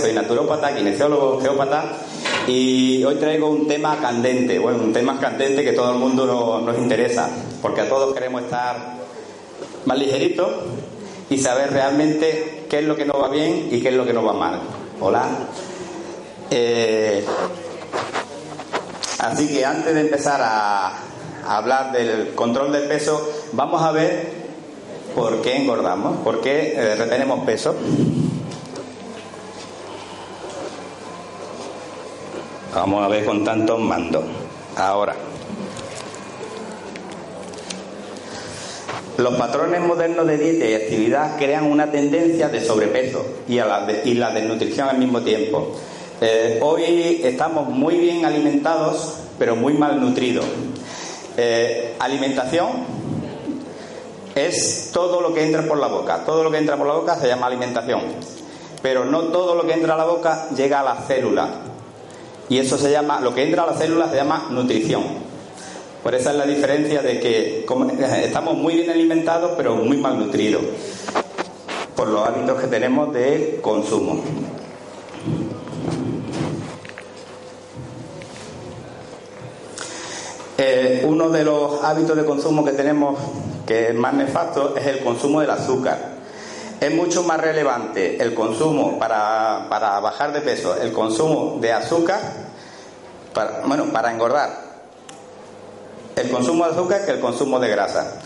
[0.00, 1.84] soy naturópata, kinesiólogo, geópata
[2.46, 6.60] y hoy traigo un tema candente, bueno, un tema candente que todo el mundo no-
[6.60, 7.28] nos interesa,
[7.62, 8.94] porque a todos queremos estar
[9.84, 10.48] más ligeritos
[11.28, 14.12] y saber realmente qué es lo que nos va bien y qué es lo que
[14.12, 14.60] nos va mal.
[15.00, 15.26] Hola.
[16.50, 17.24] Eh,
[19.20, 20.88] así que antes de empezar a,
[21.46, 24.40] a hablar del control del peso, vamos a ver
[25.14, 26.18] ¿Por qué engordamos?
[26.18, 27.74] ¿Por qué eh, retenemos peso?
[32.74, 34.24] Vamos a ver con tantos mandos.
[34.76, 35.14] Ahora.
[39.18, 44.88] Los patrones modernos de dieta y actividad crean una tendencia de sobrepeso y, la, desnutrición
[44.88, 45.76] al mismo tiempo.
[46.20, 50.46] Eh, hoy estamos muy bien alimentados, pero muy malnutridos.
[51.36, 52.68] Eh, alimentación
[54.34, 56.24] es todo lo que entra por la boca.
[56.24, 58.00] Todo lo que entra por la boca se llama alimentación.
[58.80, 61.69] Pero no todo lo que entra a la boca llega a la célula.
[62.50, 65.02] Y eso se llama, lo que entra a la célula se llama nutrición.
[66.02, 70.62] Por esa es la diferencia de que como- estamos muy bien alimentados, pero muy malnutridos.
[71.94, 74.22] Por los hábitos que tenemos de consumo.
[80.58, 83.18] Eh, uno de los hábitos de consumo que tenemos
[83.66, 86.18] que es más nefasto es el consumo del azúcar.
[86.80, 92.20] Es mucho más relevante el consumo para, para bajar de peso, el consumo de azúcar,
[93.34, 94.50] para, bueno, para engordar,
[96.16, 98.20] el consumo de azúcar que el consumo de grasa.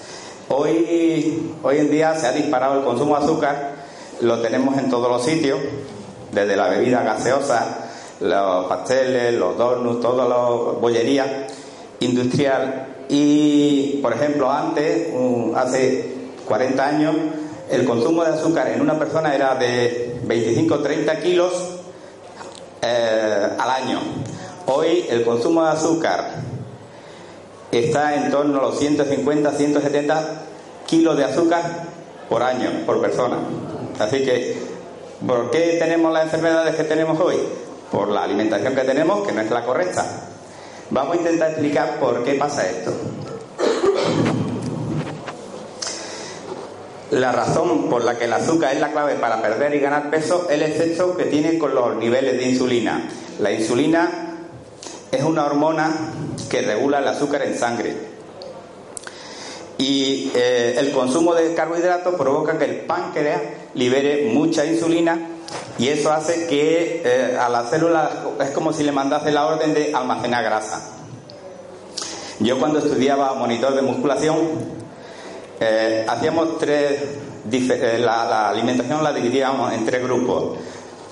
[0.48, 3.72] Hoy, hoy en día se ha disparado el consumo de azúcar,
[4.20, 5.58] lo tenemos en todos los sitios,
[6.32, 7.84] desde la bebida gaseosa,
[8.20, 11.28] los pasteles, los donuts, todas las bollerías
[12.00, 12.88] industrial.
[13.08, 15.08] Y, por ejemplo, antes,
[15.54, 16.14] hace
[16.46, 17.14] 40 años,
[17.70, 21.52] el consumo de azúcar en una persona era de 25-30 kilos
[22.82, 24.00] eh, al año.
[24.66, 26.36] Hoy el consumo de azúcar
[27.70, 30.22] está en torno a los 150-170
[30.86, 31.62] kilos de azúcar
[32.30, 33.36] por año, por persona.
[33.98, 34.56] Así que,
[35.26, 37.36] ¿por qué tenemos las enfermedades que tenemos hoy?
[37.92, 40.04] Por la alimentación que tenemos, que no es la correcta.
[40.90, 42.92] Vamos a intentar explicar por qué pasa esto.
[47.10, 50.46] La razón por la que el azúcar es la clave para perder y ganar peso
[50.48, 53.08] es el efecto que tiene con los niveles de insulina.
[53.38, 54.23] La insulina
[55.14, 55.92] es una hormona
[56.48, 57.96] que regula el azúcar en sangre.
[59.78, 63.40] Y eh, el consumo de carbohidratos provoca que el páncreas
[63.74, 65.18] libere mucha insulina
[65.78, 68.10] y eso hace que eh, a las células
[68.40, 70.90] es como si le mandase la orden de almacenar grasa.
[72.40, 74.36] Yo cuando estudiaba monitor de musculación
[75.60, 77.00] eh, hacíamos tres,
[78.00, 80.58] la, la alimentación la dividíamos en tres grupos,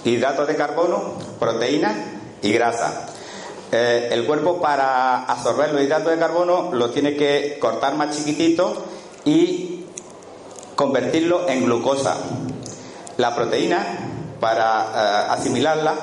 [0.04, 1.96] hidratos de carbono, proteínas
[2.42, 3.08] y grasa.
[3.74, 8.78] Eh, el cuerpo para absorber los hidratos de carbono los tiene que cortar más chiquititos
[9.24, 9.86] y
[10.76, 12.16] convertirlo en glucosa.
[13.16, 13.98] La proteína,
[14.40, 15.94] para eh, asimilarla,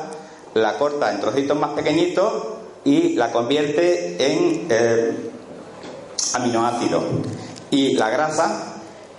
[0.55, 2.33] la corta en trocitos más pequeñitos
[2.85, 5.31] y la convierte en eh,
[6.33, 7.03] aminoácidos.
[7.71, 8.77] Y la grasa,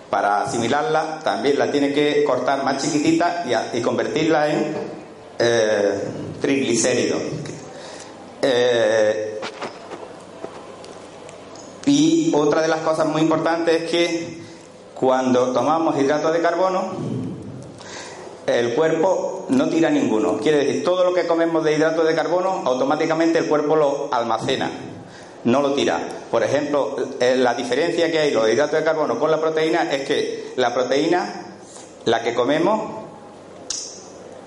[0.08, 4.75] para asimilarla, también la tiene que cortar más chiquitita y, y convertirla en
[5.38, 6.00] eh,
[6.41, 7.23] triglicéridos.
[8.42, 9.40] Eh,
[11.87, 14.40] y otra de las cosas muy importantes es que
[14.94, 16.92] cuando tomamos hidratos de carbono,
[18.46, 20.38] el cuerpo no tira ninguno.
[20.38, 24.70] Quiere decir, todo lo que comemos de hidrato de carbono, automáticamente el cuerpo lo almacena,
[25.44, 26.00] no lo tira.
[26.31, 30.06] Por ejemplo, eh, la diferencia que hay los hidratos de carbono con la proteína es
[30.06, 31.56] que la proteína,
[32.04, 33.00] la que comemos,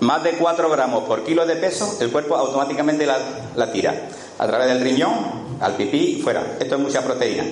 [0.00, 4.08] más de 4 gramos por kilo de peso, el cuerpo automáticamente la, tira.
[4.38, 5.14] A través del riñón,
[5.60, 6.56] al pipí, fuera.
[6.58, 7.44] Esto es mucha proteína.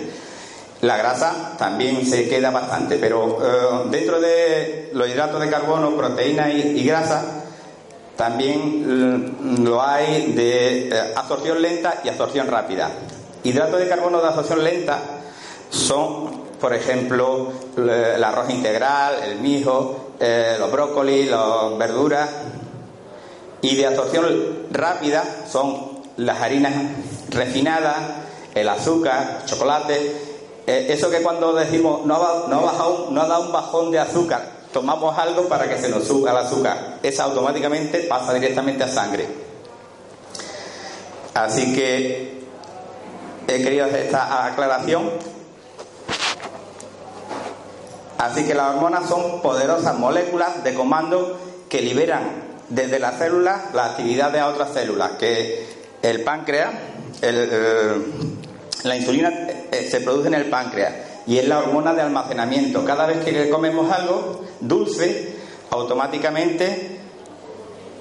[0.81, 6.51] La grasa también se queda bastante, pero eh, dentro de los hidratos de carbono, proteína
[6.51, 7.45] y, grasa,
[8.17, 12.91] también mm, lo hay de eh, absorción lenta y absorción rápida.
[13.45, 14.99] Hidratos de carbono de absorción lenta
[15.71, 22.29] son, por ejemplo, el arroz integral, el mijo, eh, los brócolis, las verduras.
[23.61, 26.75] Y de absorción rápida son las harinas
[27.31, 27.97] refinadas,
[28.55, 30.33] el azúcar, chocolate
[30.67, 33.99] eh, eso que cuando decimos no ha, no, bajado, no ha dado un bajón de
[33.99, 38.89] azúcar, tomamos algo para que se nos suba el azúcar, esa automáticamente pasa directamente a
[38.89, 39.27] sangre.
[41.35, 42.43] Así que
[43.49, 45.11] he querido hacer esta aclaración.
[48.23, 52.23] Así que las hormonas son poderosas moléculas de comando que liberan
[52.69, 55.67] desde las células la actividad de otras células, que
[56.03, 56.71] el páncreas,
[57.21, 57.51] el
[58.85, 59.33] la insulina
[59.73, 60.95] eh, se produce en el páncreas
[61.27, 62.85] y es la hormona de almacenamiento.
[62.85, 65.35] Cada vez que comemos algo dulce,
[65.71, 66.99] automáticamente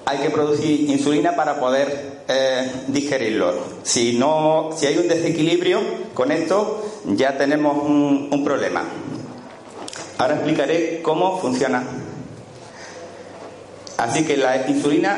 [0.06, 3.54] hay que producir insulina para poder eh, digerirlo.
[3.82, 5.82] Si no, si hay un desequilibrio
[6.14, 8.84] con esto, ya tenemos un problema.
[10.22, 11.84] Ahora explicaré cómo funciona.
[13.98, 15.18] Así que la insulina,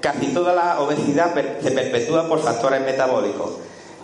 [0.00, 3.52] casi toda la obesidad se perpetúa por factores metabólicos.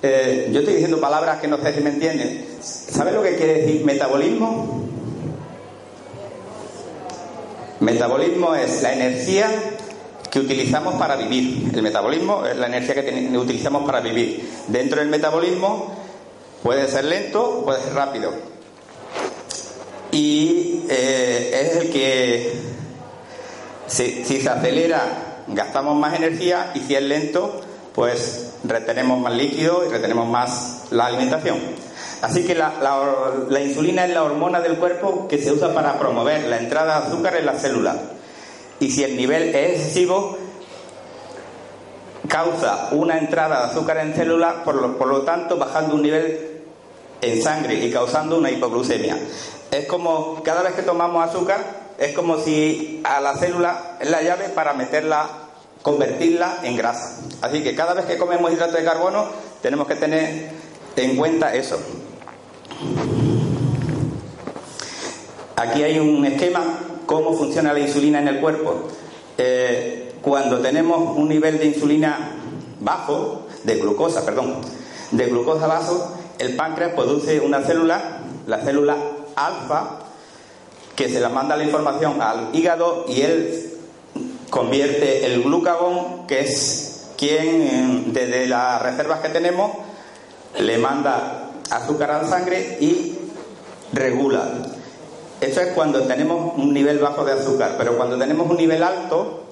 [0.01, 2.47] Eh, yo estoy diciendo palabras que no sé si me entienden.
[2.61, 4.85] ¿Sabes lo que quiere decir metabolismo?
[7.81, 9.51] Metabolismo es la energía
[10.31, 11.73] que utilizamos para vivir.
[11.75, 14.49] El metabolismo es la energía que utilizamos para vivir.
[14.69, 15.97] Dentro del metabolismo
[16.63, 18.48] puede ser lento, puede ser rápido.
[20.19, 22.53] Y eh, es el que,
[23.87, 27.61] si se acelera, gastamos más energía y si es lento,
[27.95, 31.61] pues retenemos más líquido y retenemos más la alimentación.
[32.21, 32.73] Así que la,
[33.65, 37.37] insulina es la hormona del cuerpo que se usa para promover la entrada de azúcar
[37.37, 37.95] en la célula.
[38.81, 40.37] Y si el nivel es excesivo,
[42.27, 46.59] causa una entrada de azúcar en célula, por lo, por lo tanto bajando un nivel
[47.21, 49.17] en sangre y causando una hipoglucemia.
[49.71, 51.59] Es como cada vez que tomamos azúcar,
[51.99, 55.29] es como si a la célula es la llave para meterla
[55.83, 57.21] convertirla en grasa.
[57.43, 59.27] Así que cada vez que comemos hidrato de carbono
[59.63, 60.51] tenemos que tener
[60.97, 61.79] en cuenta eso.
[65.57, 66.63] Aquí hay un esquema,
[67.07, 68.89] cómo funciona la insulina en el cuerpo.
[69.37, 72.33] Eh, cuando tenemos un nivel de insulina
[72.81, 74.61] bajo, de glucosa, perdón,
[75.11, 78.97] de glucosa bajo, el páncreas produce una célula, la célula
[79.47, 79.99] alfa,
[80.97, 83.73] que se la manda la información al hígado y él
[84.51, 89.73] convierte el glucagón, que es quien eh, desde las reservas que tenemos
[90.59, 93.17] le manda azúcar a la sangre y
[93.93, 94.49] regula.
[95.41, 99.45] Eso es cuando tenemos un nivel bajo de azúcar, pero cuando tenemos un nivel alto,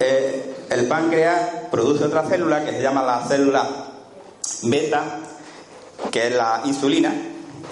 [0.00, 3.68] eh, el páncreas produce otra célula que se llama la célula
[4.62, 5.18] beta,
[6.10, 7.14] que es la insulina,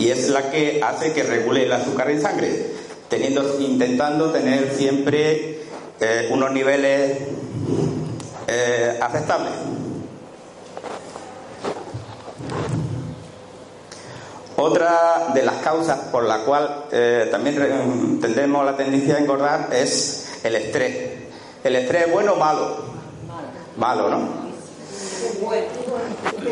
[0.01, 2.69] y es la que hace que regule el azúcar en sangre,
[3.11, 5.61] teniendo, intentando tener siempre
[6.01, 7.19] eh, unos niveles
[8.49, 9.53] eh, aceptables.
[14.57, 20.41] Otra de las causas por la cual eh, también tendremos la tendencia a engordar es
[20.43, 21.11] el estrés.
[21.63, 22.85] ¿El estrés es bueno o malo?
[23.77, 24.29] Malo, ¿no?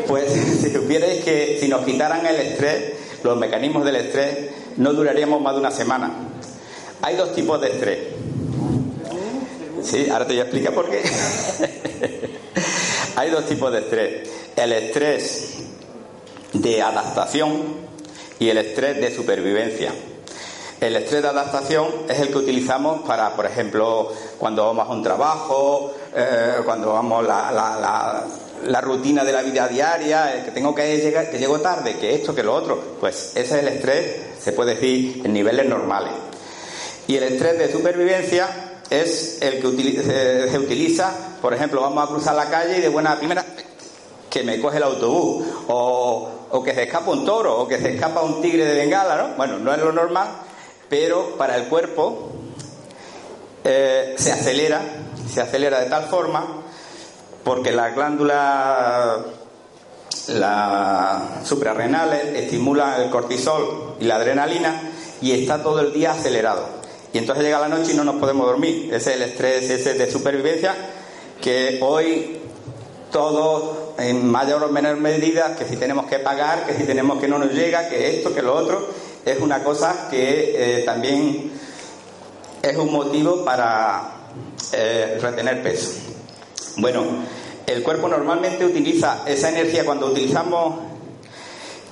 [0.07, 5.41] Pues si supierais que si nos quitaran el estrés, los mecanismos del estrés, no duraríamos
[5.41, 6.11] más de una semana.
[7.01, 7.99] Hay dos tipos de estrés.
[9.83, 11.01] Sí, ahora te voy a explicar por qué.
[13.15, 14.29] Hay dos tipos de estrés.
[14.55, 15.55] El estrés
[16.53, 17.89] de adaptación
[18.39, 19.93] y el estrés de supervivencia.
[20.79, 25.03] El estrés de adaptación es el que utilizamos para, por ejemplo, cuando vamos a un
[25.03, 28.25] trabajo, eh, cuando vamos la, la, la,
[28.81, 32.43] rutina de la vida diaria, que tengo que llegar, que llego tarde, que esto, que
[32.43, 32.97] lo otro.
[32.99, 36.13] Pues ese es el estrés, se puede decir, en niveles normales.
[37.07, 38.47] Y el estrés de supervivencia
[38.89, 41.11] es el que se utiliza,
[41.41, 43.45] por ejemplo, vamos a cruzar la calle y de buena primera
[44.29, 48.21] que me coge el autobús, o, que se escapa un toro, o que se escapa
[48.21, 49.35] un tigre de bengala, ¿no?
[49.35, 50.27] Bueno, no es lo normal,
[50.87, 52.29] pero para el cuerpo,
[53.63, 54.81] eh, se acelera,
[55.31, 56.63] se acelera de tal forma
[57.49, 59.21] porque las glándulas
[60.27, 64.79] las suprarrenales estimulan el cortisol y la adrenalina
[65.19, 66.67] y está todo el día acelerado.
[67.11, 68.93] Y entonces llega la noche y no nos podemos dormir.
[68.93, 70.75] Ese es el estrés ese de supervivencia
[71.41, 72.37] que hoy
[73.11, 77.27] todos, en mayor o menor medida, que si tenemos que pagar, que si tenemos que
[77.27, 78.89] no nos llega, que esto, que lo otro,
[79.25, 81.51] es una cosa que eh, también
[82.61, 84.11] es un motivo para
[84.71, 85.93] eh, retener peso.
[86.77, 87.03] Bueno,
[87.69, 90.79] el cuerpo normalmente utiliza esa energía cuando utilizamos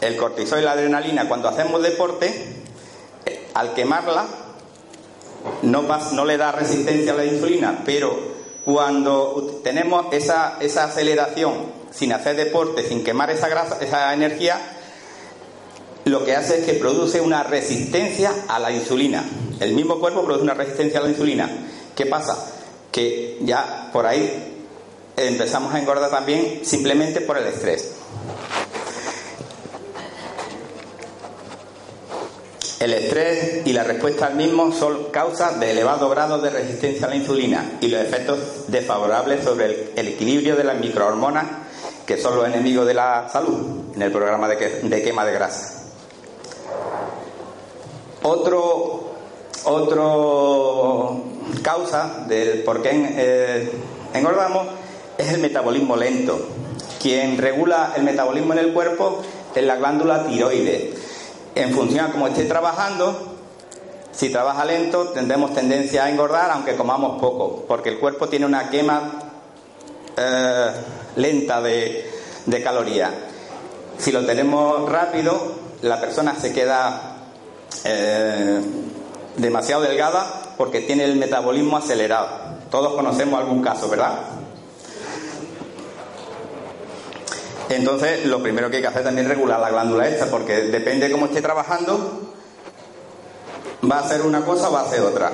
[0.01, 2.34] el cortisol y la adrenalina, cuando hacemos deporte,
[3.25, 4.25] eh, al quemarla,
[5.62, 8.17] no, le da resistencia a la insulina, pero
[8.65, 11.53] cuando tenemos esa, esa aceleración
[11.91, 14.60] sin hacer deporte, sin quemar esa grasa, esa energía,
[16.05, 19.24] lo que hace es que produce una resistencia a la insulina.
[19.60, 21.50] El mismo cuerpo produce una resistencia a la insulina.
[21.96, 22.51] ¿Qué pasa?
[22.91, 24.47] Que ya por ahí
[25.18, 27.96] empezamos a engordar también simplemente por el estrés.
[32.80, 37.10] El estrés y la respuesta al mismo son causas de elevado grado de resistencia a
[37.10, 41.46] la insulina y los efectos desfavorables sobre el, equilibrio de las microhormonas
[42.06, 45.86] que son los enemigos de la salud en el programa de, quema de grasa.
[48.22, 49.12] Otro,
[49.66, 51.24] otro
[51.64, 53.72] causa del por qué eh,
[54.14, 54.68] engordamos
[55.18, 56.40] es el metabolismo lento.
[57.02, 59.22] Quien regula el metabolismo en el cuerpo
[59.54, 60.96] es la glándula tiroides
[61.56, 63.38] en función a cómo esté trabajando,
[64.12, 68.70] si trabaja lento, tendremos tendencia a engordar, aunque comamos poco, porque el cuerpo tiene una
[68.70, 69.12] quema
[70.16, 70.72] eh,
[71.16, 72.12] lenta de,
[72.64, 73.12] calorías.
[73.98, 77.18] Si lo tenemos rápido, la persona se queda
[77.84, 78.62] eh,
[79.36, 82.28] demasiado delgada porque tiene el metabolismo acelerado.
[82.72, 84.20] Todos conocemos algún caso, ¿verdad?
[87.70, 91.08] Entonces, lo primero que hay que hacer también es regular la glándula esta, porque depende
[91.08, 92.34] de cómo esté trabajando,
[93.90, 95.32] va a hacer una cosa o va a hacer otra.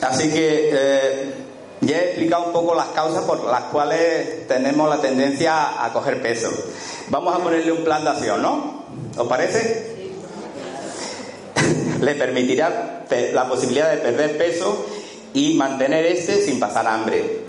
[0.00, 1.34] Así que eh,
[1.80, 6.22] ya he explicado un poco las causas por las cuales tenemos la tendencia a coger
[6.22, 6.50] peso.
[7.08, 8.84] Vamos a ponerle un plan de acción, ¿no?
[9.16, 10.06] ¿Os parece?
[12.00, 14.86] Le permitirá la posibilidad de perder peso
[15.34, 17.44] y mantener este sin pasar hambre.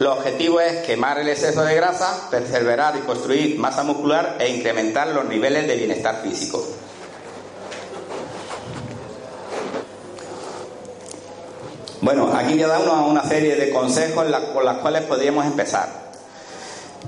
[0.00, 5.08] El objetivo es quemar el exceso de grasa, perseverar y construir masa muscular e incrementar
[5.08, 6.64] los niveles de bienestar físico.
[12.00, 15.88] Bueno, aquí voy a una, serie de consejos con las cuales podríamos empezar.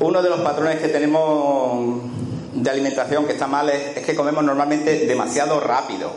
[0.00, 2.00] Uno de los patrones que tenemos
[2.52, 6.10] de alimentación que está mal es que comemos normalmente demasiado rápido.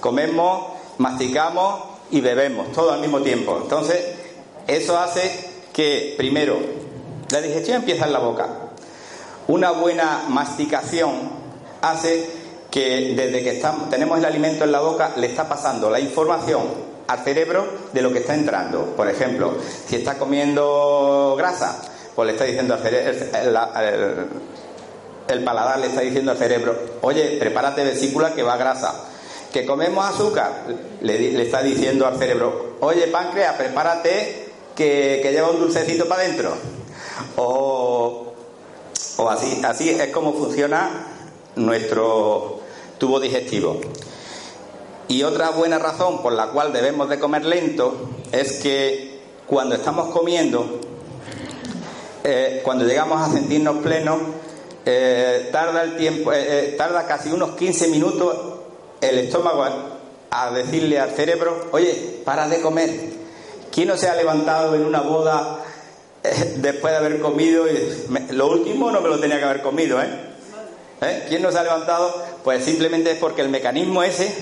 [0.00, 3.58] Comemos, masticamos y bebemos todo al mismo tiempo.
[3.62, 4.04] Entonces,
[4.66, 6.58] eso hace que, primero,
[7.30, 8.48] la digestión empieza en la boca.
[9.48, 11.30] Una buena masticación
[11.80, 12.28] hace
[12.70, 16.66] que desde que estamos, tenemos el alimento en la boca le está pasando la información
[17.06, 18.94] al cerebro de lo que está entrando.
[18.96, 21.80] Por ejemplo, si está comiendo grasa,
[22.14, 23.12] pues le está diciendo al cerebro,
[25.28, 28.94] el, paladar le está diciendo al cerebro, oye, prepárate vesícula que va grasa
[29.52, 30.64] que comemos azúcar,
[31.00, 36.54] le, está diciendo al cerebro, oye páncreas, prepárate que, lleva un dulcecito para adentro.
[37.36, 38.34] O,
[39.16, 41.06] o así, así es como funciona
[41.56, 42.60] nuestro
[42.98, 43.80] tubo digestivo.
[45.08, 50.10] Y otra buena razón por la cual debemos de comer lento es que cuando estamos
[50.10, 50.80] comiendo,
[52.22, 54.18] eh, cuando llegamos a sentirnos plenos,
[54.84, 58.47] eh, tarda el tiempo, eh, tarda casi unos 15 minutos
[59.00, 59.64] el estómago
[60.30, 62.90] a decirle al cerebro, oye, para de comer.
[63.72, 65.60] ¿Quién no se ha levantado en una boda
[66.22, 70.02] eh, después de haber comido y lo último no me lo tenía que haber comido,
[70.02, 70.08] ¿eh?
[71.00, 71.26] ¿eh?
[71.28, 72.12] ¿Quién no se ha levantado?
[72.42, 74.34] Pues simplemente es porque el mecanismo ese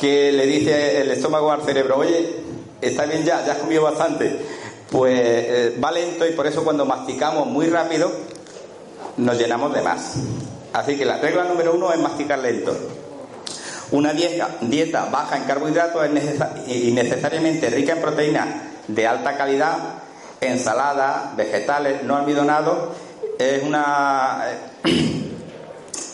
[0.00, 2.36] que le dice el estómago al cerebro, oye,
[2.80, 4.38] está bien ya, ya has comido bastante,
[4.90, 8.12] pues eh, va lento y por eso cuando masticamos muy rápido
[9.16, 10.14] nos llenamos de más.
[10.72, 12.76] Así que la regla número uno es masticar lento.
[13.90, 16.06] Una dieta, baja en carbohidratos
[16.66, 18.48] y necesariamente rica en proteínas
[18.86, 19.76] de alta calidad,
[20.40, 22.96] ensaladas, vegetales, no almidonados,
[23.38, 24.44] es una...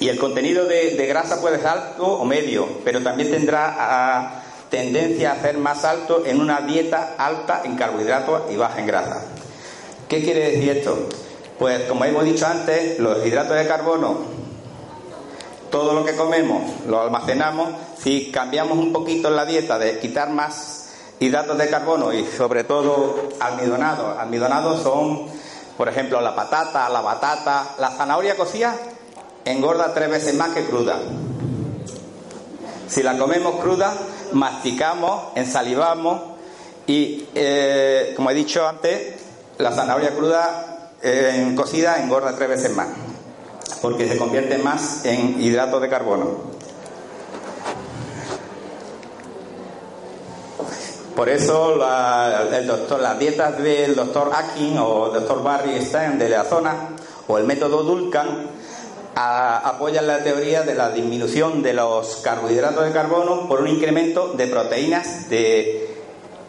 [0.00, 5.40] y el contenido de, grasa puede ser alto o medio, pero también tendrá tendencia a
[5.40, 9.24] ser más alto en una dieta alta en carbohidratos y baja en grasa.
[10.08, 11.08] ¿Qué quiere decir esto?
[11.58, 14.33] Pues como hemos dicho antes, los hidratos de carbono
[15.74, 20.90] todo lo que comemos lo almacenamos, si cambiamos un poquito la dieta de quitar más
[21.18, 25.26] hidratos de carbono y sobre todo almidonados, almidonados son,
[25.76, 28.76] por ejemplo, la patata, la batata, la zanahoria cocida
[29.44, 30.96] engorda tres veces más que cruda.
[32.86, 33.94] Si la comemos cruda,
[34.32, 36.20] masticamos, ensalivamos
[36.86, 39.14] y, eh, como he dicho antes,
[39.58, 42.86] la zanahoria cruda eh, cocida engorda tres veces más,
[43.82, 46.54] porque se convierte más en hidratos de carbono.
[51.14, 56.88] Por eso las dietas del doctor Akin o doctor Barry Stein de la zona
[57.28, 58.48] o el método Dulcan
[59.14, 64.48] apoyan la teoría de la disminución de los carbohidratos de carbono por un incremento de
[64.48, 65.94] proteínas de,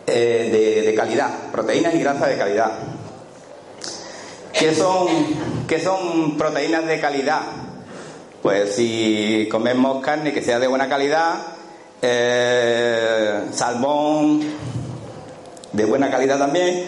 [0.07, 2.71] eh, de, calidad, proteínas y grasas de calidad.
[4.57, 5.07] ¿Qué son,
[5.67, 7.41] ¿Qué son proteínas de calidad?
[8.41, 11.33] Pues si comemos carne que sea de buena calidad,
[12.01, 14.41] eh, salmón
[15.73, 16.85] de buena calidad también,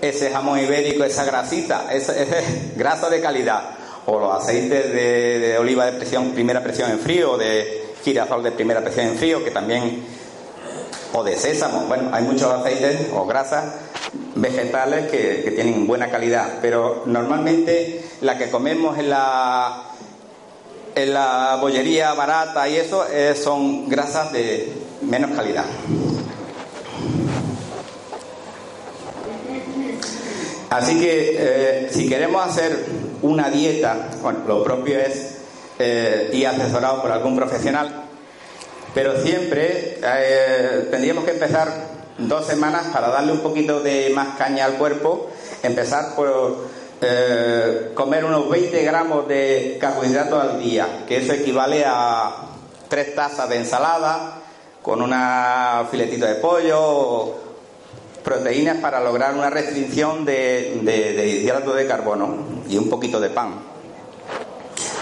[0.00, 3.64] ese jamón ibérico, esa grasita, ese, grasa de calidad,
[4.06, 8.52] o los aceites de, oliva de presión, primera presión en frío, o de girasol de
[8.52, 10.06] primera presión en frío, que también,
[11.12, 13.89] o de sésamo, bueno, hay muchos aceites o grasas
[14.34, 19.84] vegetales que, tienen buena calidad, pero normalmente la que comemos en la
[20.94, 25.64] en la bollería barata y eso eh, son grasas de menos calidad.
[30.68, 32.86] Así que eh, si queremos hacer
[33.22, 35.38] una dieta, bueno, lo propio es
[35.78, 38.04] eh, asesorado por algún profesional,
[38.94, 39.98] pero siempre
[40.90, 41.89] tendríamos que empezar
[42.28, 45.30] dos semanas para darle un poquito de más caña al cuerpo,
[45.62, 46.68] empezar por
[47.00, 52.34] eh, comer unos 20 gramos de carbohidratos al día, que eso equivale a
[52.88, 54.36] tres tazas de ensalada
[54.82, 55.14] con un
[55.90, 57.34] filetito de pollo,
[58.22, 62.36] proteínas para lograr una restricción de, de, hidratos de carbono
[62.68, 63.54] y un poquito de pan.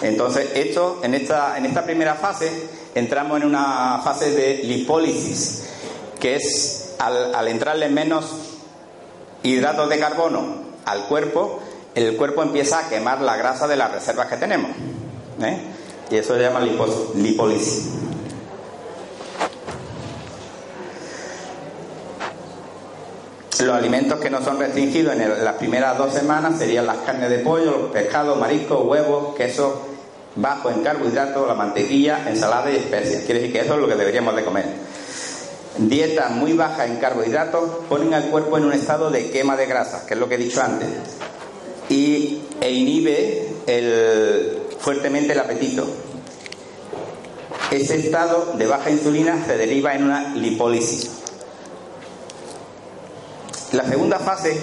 [0.03, 2.51] Entonces, esto, en esta, en esta primera fase,
[2.95, 5.65] entramos en una fase de lipólisis,
[6.21, 8.27] que es al, entrarle menos
[9.43, 11.61] hidratos de carbono al cuerpo,
[11.95, 14.71] el cuerpo empieza a quemar la grasa de las reservas que tenemos.
[15.43, 15.59] ¿eh?
[16.11, 17.89] Y eso se llama lipólisis.
[23.61, 27.41] Los alimentos que no son restringidos en las primeras dos semanas serían las carnes de
[27.41, 29.83] pollo, pescado, marisco, huevos, queso
[30.37, 33.25] bajo en carbohidratos, la mantequilla, ensalada y especias.
[33.25, 34.65] Quiere decir que eso es lo que deberíamos de comer.
[35.79, 40.07] Dieta muy baja en carbohidratos ponen al cuerpo en un estado de quema de grasa,
[40.07, 40.89] que es lo que he dicho antes
[41.89, 43.49] y, e inhibe
[44.79, 45.87] fuertemente el apetito.
[47.71, 51.11] Ese estado de baja insulina se deriva en una lipólisis.
[53.73, 54.59] La segunda fase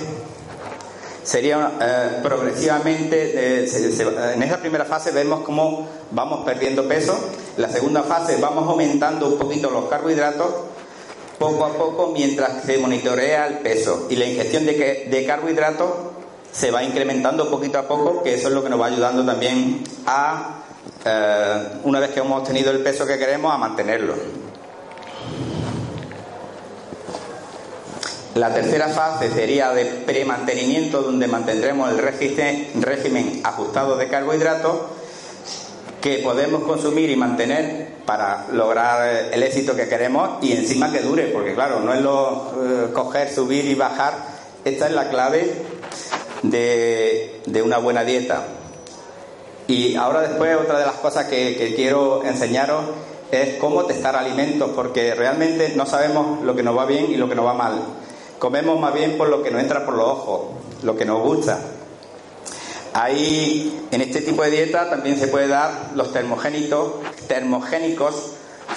[1.21, 7.15] sería eh, progresivamente, eh, en esa primera fase vemos cómo vamos perdiendo peso,
[7.57, 10.53] la segunda fase vamos aumentando un poquito los carbohidratos
[11.37, 15.89] poco a poco mientras se monitorea el peso y la ingestión de, de carbohidratos
[16.51, 19.83] se va incrementando poquito a poco, que eso es lo que nos va ayudando también
[20.05, 20.63] a,
[21.03, 24.15] eh, una vez que hemos obtenido el peso que queremos, a mantenerlo.
[28.35, 34.77] La tercera fase sería de premantenimiento, donde mantendremos el régimen ajustado de carbohidratos
[36.05, 41.29] que podemos consumir y mantener para lograr el éxito que queremos y encima que dure,
[41.29, 44.13] porque claro, no es lo eh, coger, subir y bajar,
[44.63, 45.51] esta es la clave
[46.43, 48.43] de, una buena dieta.
[49.67, 52.83] Y ahora después otra de las cosas que, quiero enseñaros
[53.31, 57.27] es cómo testar alimentos, porque realmente no sabemos lo que nos va bien y lo
[57.27, 57.81] que nos va mal.
[58.37, 60.41] Comemos más bien por lo que nos entra por los ojos,
[60.83, 61.57] lo que nos gusta.
[62.97, 66.93] Ahí, en este tipo de dieta también se puede dar los termogénicos,
[67.27, 68.31] termogénicos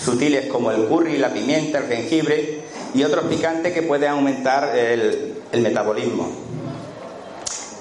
[0.04, 2.62] sutiles como el curry, la pimienta, el jengibre
[2.94, 6.48] y otros picantes que pueden aumentar el metabolismo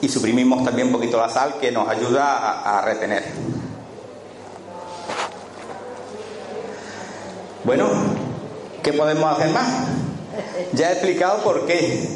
[0.01, 3.23] y suprimimos también un poquito la sal que nos ayuda a, retener.
[7.63, 7.89] Bueno,
[8.83, 9.67] ¿qué podemos hacer más?
[10.73, 12.07] Ya he explicado por qué.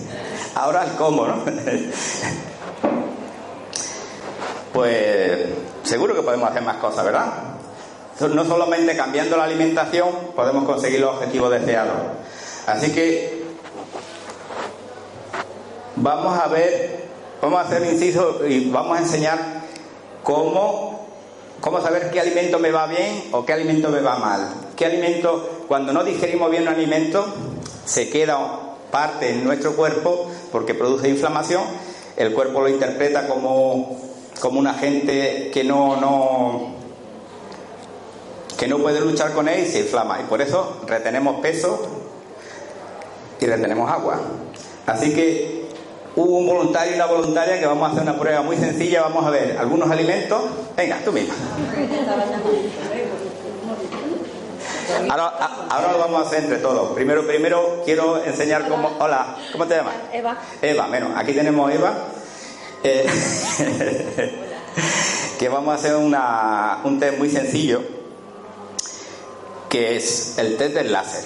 [0.56, 1.44] Ahora el cómo, ¿no?
[4.74, 5.50] Pues
[5.84, 7.28] seguro que podemos hacer más cosas, ¿verdad?
[8.20, 11.96] No solamente cambiando la alimentación podemos conseguir los objetivos deseados.
[12.68, 13.44] Así que
[15.96, 17.02] vamos a ver
[17.42, 19.40] Vamos a hacer inciso y vamos a enseñar
[20.22, 20.92] cómo
[21.62, 24.50] ¿Cómo saber qué alimento me va bien o qué alimento me va mal?
[24.76, 27.24] ¿Qué alimento, cuando no digerimos bien un alimento,
[27.86, 28.40] se queda
[28.90, 31.62] parte en nuestro cuerpo porque produce inflamación?
[32.18, 33.96] El cuerpo lo interpreta como,
[34.42, 36.74] como un agente que no, no,
[38.58, 40.20] que no puede luchar con él y se inflama.
[40.20, 41.80] Y por eso retenemos peso
[43.40, 44.20] y retenemos agua.
[44.88, 45.68] Así que
[46.16, 49.04] hubo un voluntario y una voluntaria que vamos a hacer una prueba muy sencilla.
[49.04, 50.42] Vamos a ver algunos alimentos.
[50.76, 51.36] Venga, tú misma.
[55.08, 56.94] Ahora, lo vamos a hacer entre todos.
[56.94, 58.98] Primero, primero quiero enseñar cómo.
[59.00, 59.94] Hola, ¿cómo te llamas?
[60.12, 60.36] Eva.
[60.64, 61.94] Eva, bueno, aquí tenemos Eva.
[62.84, 63.06] Eh,
[65.40, 67.82] que vamos a hacer una, un test muy sencillo,
[69.70, 71.24] que es el test del láser.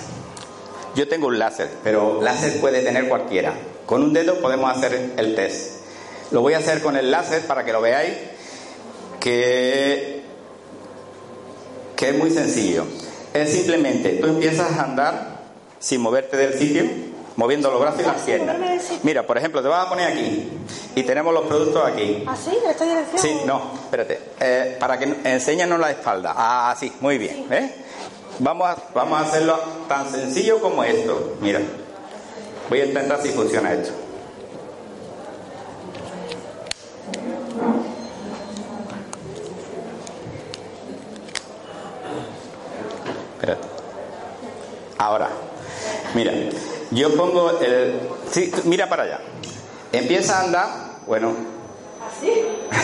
[0.96, 3.54] Yo tengo un láser, pero láser puede tener cualquiera.
[3.86, 5.76] Con un dedo podemos hacer el test.
[6.32, 8.14] Lo voy a hacer con el láser para que lo veáis,
[9.20, 10.24] que,
[11.96, 12.86] que es muy sencillo.
[13.34, 15.40] Es simplemente, tú empiezas a andar
[15.80, 16.86] sin moverte del sitio,
[17.36, 18.58] moviendo los brazos y las piernas.
[19.04, 20.50] Mira, por ejemplo, te vas a poner aquí
[20.96, 22.24] y tenemos los productos aquí.
[22.26, 22.58] ¿Ah, sí?
[22.64, 23.22] ¿En esta dirección?
[23.22, 24.20] Sí, no, espérate.
[24.40, 26.34] Eh, para que enséñanos la espalda.
[26.36, 27.46] Ah, sí, muy bien.
[27.52, 27.76] ¿eh?
[28.40, 31.36] Vamos a, vamos a hacerlo tan sencillo como esto.
[31.42, 31.60] Mira,
[32.70, 33.92] voy a intentar si funciona esto.
[43.36, 43.68] Espérate.
[44.98, 45.30] Ahora,
[46.14, 46.32] mira,
[46.92, 48.00] yo pongo el...
[48.32, 49.20] Sí, mira para allá.
[49.92, 50.68] Empieza a andar,
[51.08, 51.34] bueno.
[52.08, 52.32] ¿Así?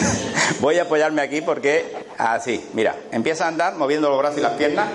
[0.60, 4.54] Voy a apoyarme aquí porque así, mira, empieza a andar moviendo los brazos y las
[4.54, 4.88] piernas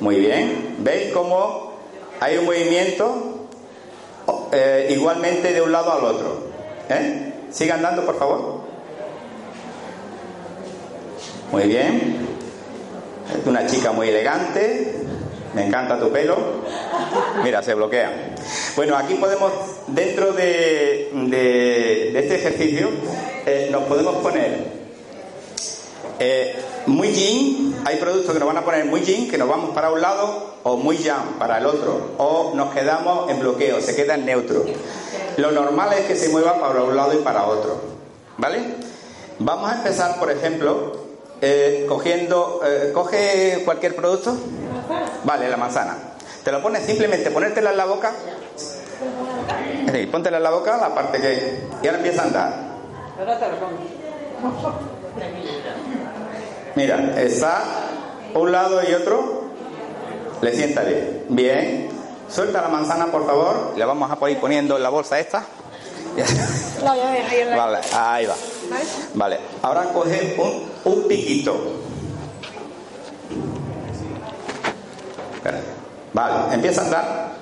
[0.00, 0.76] muy bien.
[0.78, 1.74] ¿Veis cómo
[2.20, 3.48] hay un movimiento
[4.52, 6.46] eh, igualmente de un lado al otro?
[6.88, 7.34] ¿Eh?
[7.50, 8.60] Siga andando, por favor.
[11.52, 12.26] Muy bien.
[13.38, 15.04] Es una chica muy elegante.
[15.54, 16.36] Me encanta tu pelo.
[17.44, 18.34] Mira, se bloquea.
[18.76, 19.52] Bueno, aquí podemos,
[19.88, 20.99] dentro de, de,
[22.30, 22.88] este ejercicio,
[23.44, 24.64] eh, nos podemos poner
[26.20, 26.54] eh,
[26.86, 29.90] muy yin, hay productos que nos van a poner muy yin, que nos vamos para
[29.90, 34.14] un lado, o muy yang para el otro, o nos quedamos en bloqueo, se queda
[34.14, 34.64] en neutro.
[35.38, 37.80] Lo normal es que se mueva para un lado y para otro.
[38.36, 38.60] ¿Vale?
[39.40, 40.92] Vamos a empezar, por ejemplo,
[41.40, 42.60] eh, cogiendo.
[42.64, 44.36] Eh, ¿Coge cualquier producto?
[45.24, 45.96] Vale, la manzana.
[46.44, 48.12] Te lo pones simplemente, ponértela en la boca.
[49.92, 51.60] Sí, póntela en la boca, la parte que.
[51.82, 52.54] Y ahora empieza a andar.
[56.76, 57.62] Mira, está
[58.34, 59.44] un lado y otro.
[60.40, 61.24] Le sienta bien.
[61.28, 61.88] Bien.
[62.28, 63.74] Suelta la manzana, por favor.
[63.76, 65.44] Le vamos a ir poniendo en la bolsa esta.
[67.56, 68.34] Vale, ahí va.
[69.14, 71.56] Vale, ahora coge un, un piquito.
[76.12, 77.39] Vale, empieza a andar.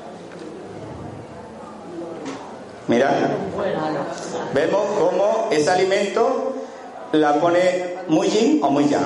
[2.89, 3.11] Mira.
[4.55, 6.55] Vemos cómo ese alimento
[7.13, 9.05] la pone muy yin o muy yang.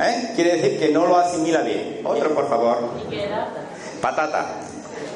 [0.00, 0.32] ¿eh?
[0.36, 2.00] Quiere decir que no lo asimila bien.
[2.04, 2.78] Otro, por favor.
[4.00, 4.46] Patata.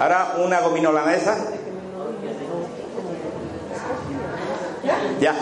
[0.01, 1.37] Ahora una gominola mesa.
[5.21, 5.35] Ya.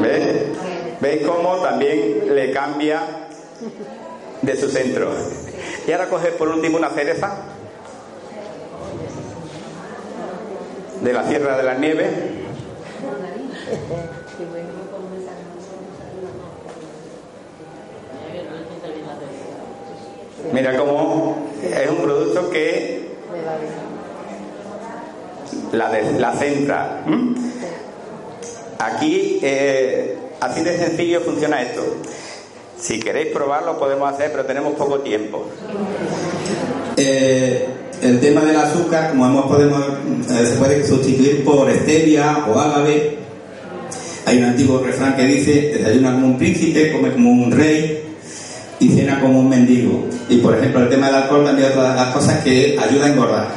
[0.00, 1.00] ¿Veis?
[1.00, 3.02] ¿Veis cómo también le cambia
[4.42, 5.12] de su centro?
[5.86, 7.56] Y ahora coge por último una cereza.
[11.06, 12.10] de la Sierra de la Nieve.
[20.52, 23.08] Mira cómo es un producto que
[25.72, 27.04] la, la centra.
[28.78, 31.82] Aquí, eh, así de sencillo funciona esto.
[32.86, 35.44] Si queréis probarlo podemos hacer, pero tenemos poco tiempo.
[36.96, 37.66] Eh,
[38.00, 39.82] el tema del azúcar, como hemos podemos,
[40.30, 43.18] eh, se puede sustituir por stevia o agave.
[44.24, 48.04] Hay un antiguo refrán que dice, desayuna como un príncipe, come como un rey
[48.78, 50.04] y cena como un mendigo.
[50.28, 53.06] Y por ejemplo, el tema del alcohol también es otra de las cosas que ayuda
[53.06, 53.48] a engordar.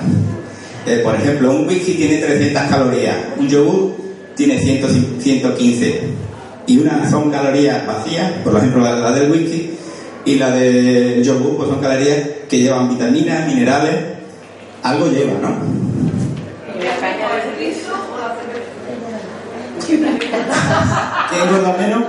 [0.87, 3.91] Eh, por ejemplo, un whisky tiene 300 calorías, un yogur
[4.35, 6.28] tiene 115
[6.69, 9.71] y una son calorías vacías, por ejemplo la, del whisky
[10.23, 13.95] y la del yogur pues son calorías que llevan vitaminas, minerales
[14.84, 15.79] algo lleva, ¿no?
[21.29, 22.03] ¿Qué engorda menos?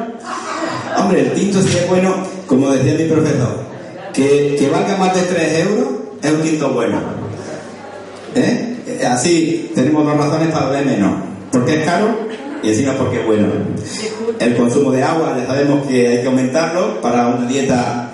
[0.98, 2.14] Hombre, el tinto sí es bueno,
[2.46, 3.64] como decía mi profesor,
[4.12, 5.88] que, que valga más de 3 euros
[6.22, 6.98] es un tinto bueno.
[8.34, 9.06] ¿Eh?
[9.10, 11.14] Así tenemos dos razones para beber menos.
[11.50, 12.29] Porque es caro
[12.62, 13.48] y encima porque es bueno.
[14.38, 18.10] El consumo de agua, ya sabemos que hay que aumentarlo para una dieta,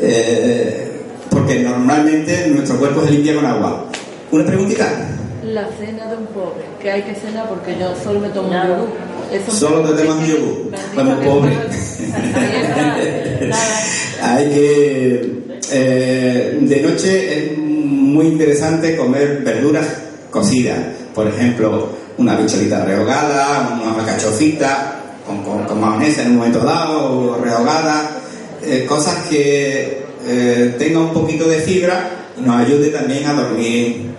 [0.00, 3.86] eh, porque normalmente nuestro cuerpo se limpia con agua.
[4.30, 4.88] ¿Una preguntita?
[5.44, 8.54] La cena de un pobre, que hay que cenar porque yo solo me tomo un
[8.54, 8.88] yogur.
[9.32, 10.70] Eso Solo te tomas un yogur.
[10.94, 11.56] Que pobre.
[13.48, 13.80] Nada.
[14.22, 15.42] Hay que.
[15.72, 19.86] eh, de noche es muy interesante comer verduras
[20.30, 20.78] cocidas.
[21.14, 27.32] Por ejemplo, una bicholita rehogada, una cachofita con, con, con mayonesa en un momento dado,
[27.32, 28.10] o rehogada.
[28.62, 34.10] eh, cosas que eh, tengan un poquito de fibra y nos ayude también a dormir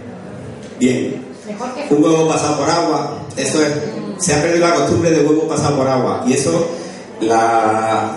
[0.79, 1.25] bien.
[1.89, 3.73] Un huevo pasado por agua, eso es.
[4.19, 6.69] Se ha perdido la costumbre de huevo pasado por agua y eso
[7.21, 8.11] la,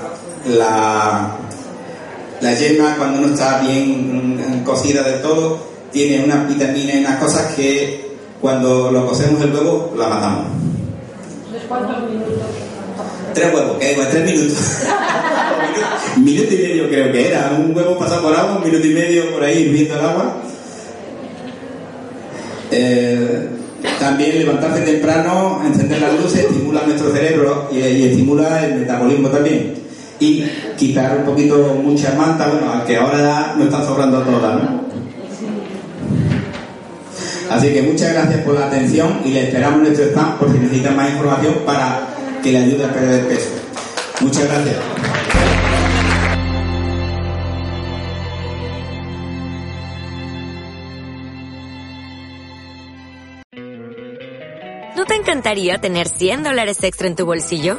[0.47, 1.37] la,
[2.41, 5.59] la yema cuando no está bien mm, cocida del todo
[5.93, 8.10] tiene unas vitaminas y unas cosas que
[8.41, 10.47] cuando lo cocemos el huevo la matamos.
[13.35, 14.59] Tres huevos, que digo, tres minutos.
[16.17, 17.53] minuto y medio creo que era.
[17.59, 20.37] Un huevo pasado por agua, un minuto y medio por ahí hirviendo el agua.
[22.73, 23.49] Eh,
[23.99, 29.75] también levantarse temprano, encender las luces, estimula nuestro cerebro y, y estimula el metabolismo también.
[30.19, 30.45] Y
[30.77, 34.90] quitar un poquito mucha manta, bueno, aunque ahora ya no están sobrando todas, ¿no?
[37.51, 40.59] Así que muchas gracias por la atención y le esperamos en nuestro stand por si
[40.59, 42.09] necesitan más información para
[42.43, 43.51] que le ayude a perder peso.
[44.21, 44.77] Muchas gracias.
[54.97, 57.79] ¿No te encantaría tener 100 dólares extra en tu bolsillo?